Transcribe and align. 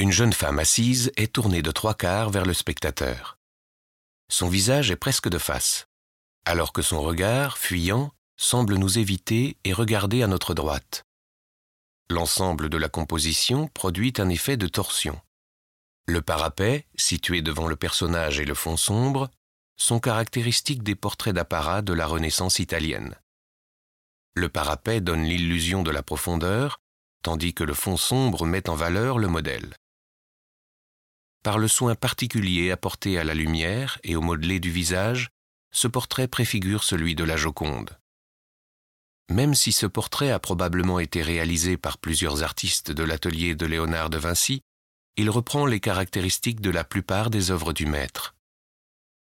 Une 0.00 0.12
jeune 0.12 0.32
femme 0.32 0.58
assise 0.58 1.12
est 1.18 1.34
tournée 1.34 1.60
de 1.60 1.70
trois 1.70 1.92
quarts 1.92 2.30
vers 2.30 2.46
le 2.46 2.54
spectateur. 2.54 3.36
Son 4.30 4.48
visage 4.48 4.90
est 4.90 4.96
presque 4.96 5.28
de 5.28 5.36
face, 5.36 5.88
alors 6.46 6.72
que 6.72 6.80
son 6.80 7.02
regard, 7.02 7.58
fuyant, 7.58 8.10
semble 8.38 8.76
nous 8.76 8.98
éviter 8.98 9.58
et 9.64 9.74
regarder 9.74 10.22
à 10.22 10.26
notre 10.26 10.54
droite. 10.54 11.04
L'ensemble 12.08 12.70
de 12.70 12.78
la 12.78 12.88
composition 12.88 13.68
produit 13.68 14.14
un 14.16 14.30
effet 14.30 14.56
de 14.56 14.68
torsion. 14.68 15.20
Le 16.06 16.22
parapet, 16.22 16.86
situé 16.96 17.42
devant 17.42 17.66
le 17.66 17.76
personnage 17.76 18.40
et 18.40 18.46
le 18.46 18.54
fond 18.54 18.78
sombre, 18.78 19.30
sont 19.76 20.00
caractéristiques 20.00 20.82
des 20.82 20.94
portraits 20.94 21.34
d'apparat 21.34 21.82
de 21.82 21.92
la 21.92 22.06
Renaissance 22.06 22.58
italienne. 22.58 23.16
Le 24.32 24.48
parapet 24.48 25.02
donne 25.02 25.24
l'illusion 25.24 25.82
de 25.82 25.90
la 25.90 26.02
profondeur, 26.02 26.80
tandis 27.22 27.52
que 27.52 27.64
le 27.64 27.74
fond 27.74 27.98
sombre 27.98 28.46
met 28.46 28.70
en 28.70 28.74
valeur 28.74 29.18
le 29.18 29.28
modèle. 29.28 29.74
Par 31.42 31.58
le 31.58 31.68
soin 31.68 31.94
particulier 31.94 32.70
apporté 32.70 33.18
à 33.18 33.24
la 33.24 33.32
lumière 33.32 33.98
et 34.04 34.14
au 34.14 34.20
modelé 34.20 34.60
du 34.60 34.70
visage, 34.70 35.30
ce 35.72 35.88
portrait 35.88 36.28
préfigure 36.28 36.84
celui 36.84 37.14
de 37.14 37.24
la 37.24 37.36
Joconde. 37.36 37.98
Même 39.30 39.54
si 39.54 39.72
ce 39.72 39.86
portrait 39.86 40.32
a 40.32 40.38
probablement 40.38 40.98
été 40.98 41.22
réalisé 41.22 41.76
par 41.76 41.96
plusieurs 41.96 42.42
artistes 42.42 42.90
de 42.90 43.04
l'atelier 43.04 43.54
de 43.54 43.64
Léonard 43.64 44.10
de 44.10 44.18
Vinci, 44.18 44.60
il 45.16 45.30
reprend 45.30 45.64
les 45.64 45.80
caractéristiques 45.80 46.60
de 46.60 46.70
la 46.70 46.84
plupart 46.84 47.30
des 47.30 47.50
œuvres 47.50 47.72
du 47.72 47.86
maître. 47.86 48.34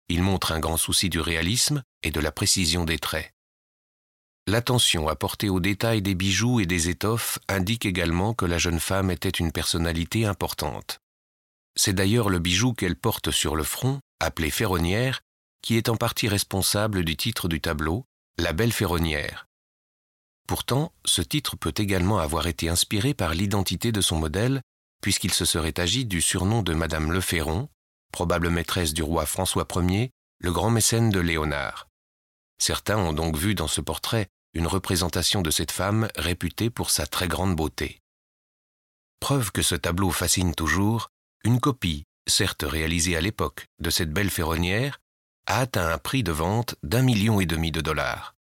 Il 0.08 0.22
montre 0.22 0.52
un 0.52 0.60
grand 0.60 0.78
souci 0.78 1.10
du 1.10 1.20
réalisme 1.20 1.84
et 2.04 2.12
de 2.12 2.20
la 2.20 2.32
précision 2.32 2.86
des 2.86 3.00
traits. 3.00 3.34
L'attention 4.48 5.08
apportée 5.10 5.50
aux 5.50 5.60
détails 5.60 6.04
des 6.04 6.14
bijoux 6.14 6.60
et 6.60 6.68
des 6.68 6.90
étoffes 6.90 7.40
indique 7.50 7.86
également 7.86 8.36
que 8.36 8.46
la 8.46 8.60
jeune 8.60 8.80
femme 8.80 9.10
était 9.10 9.30
une 9.30 9.52
personnalité 9.52 10.26
importante. 10.26 11.02
C'est 11.76 11.94
d'ailleurs 11.94 12.30
le 12.30 12.40
bijou 12.40 12.74
qu'elle 12.74 12.96
porte 12.96 13.32
sur 13.32 13.56
le 13.56 13.64
front, 13.64 14.00
appelé 14.20 14.50
ferronnière, 14.50 15.22
qui 15.62 15.78
est 15.78 15.90
en 15.90 15.98
partie 15.98 16.28
responsable 16.28 17.04
du 17.04 17.18
titre 17.18 17.48
du 17.48 17.60
tableau, 17.60 18.06
La 18.38 18.54
belle 18.54 18.74
ferronnière. 18.74 19.48
Pourtant, 20.48 20.94
ce 21.06 21.22
titre 21.22 21.56
peut 21.56 21.74
également 21.76 22.20
avoir 22.20 22.48
été 22.48 22.70
inspiré 22.70 23.14
par 23.14 23.34
l'identité 23.34 23.92
de 23.92 24.02
son 24.02 24.18
modèle, 24.18 24.62
puisqu'il 25.02 25.34
se 25.34 25.46
serait 25.46 25.80
agi 25.80 26.06
du 26.06 26.22
surnom 26.22 26.62
de 26.62 26.74
Madame 26.74 27.12
Le 27.12 27.22
Ferron, 27.22 27.70
probable 28.12 28.50
maîtresse 28.50 28.94
du 28.94 29.04
roi 29.04 29.26
François 29.26 29.68
Ier, 29.76 30.12
le 30.40 30.52
grand 30.52 30.70
mécène 30.70 31.10
de 31.10 31.20
Léonard. 31.20 31.88
Certains 32.58 32.98
ont 32.98 33.14
donc 33.14 33.38
vu 33.38 33.56
dans 33.56 33.68
ce 33.68 33.82
portrait 33.82 34.28
une 34.54 34.68
représentation 34.68 35.42
de 35.42 35.52
cette 35.52 35.72
femme 35.72 36.08
réputée 36.16 36.70
pour 36.70 36.90
sa 36.90 37.06
très 37.06 37.28
grande 37.28 37.56
beauté. 37.56 38.00
Preuve 39.20 39.52
que 39.52 39.62
ce 39.62 39.76
tableau 39.76 40.12
fascine 40.12 40.56
toujours, 40.56 41.10
une 41.46 41.60
copie, 41.60 42.06
certes 42.28 42.66
réalisée 42.68 43.16
à 43.16 43.22
l'époque, 43.22 43.68
de 43.80 43.92
cette 43.92 44.12
belle 44.12 44.32
ferronnière, 44.32 45.00
a 45.46 45.60
atteint 45.60 45.88
un 45.88 46.00
prix 46.00 46.24
de 46.24 46.32
vente 46.32 46.76
d'un 46.82 47.04
million 47.04 47.40
et 47.40 47.46
demi 47.46 47.72
de 47.72 47.82
dollars. 47.82 48.35